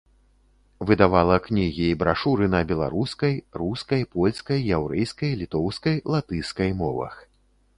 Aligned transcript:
Выдавала 0.91 1.35
кнігі 1.47 1.85
і 1.89 1.97
брашуры 2.01 2.47
на 2.55 2.61
беларускай, 2.71 3.33
рускай, 3.63 4.01
польскай, 4.17 4.65
яўрэйскай, 4.79 5.31
літоўскай, 5.43 6.01
латышскай 6.17 6.71
мовах. 6.83 7.13